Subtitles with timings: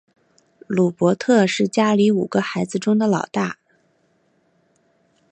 [0.65, 3.59] 鲁伯特是家里五个孩子中的老大。